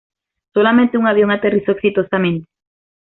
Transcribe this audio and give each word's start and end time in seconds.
Solamente 0.55 0.97
un 0.97 1.05
avión 1.05 1.29
aterrizó 1.29 1.73
exitosamente. 1.73 2.47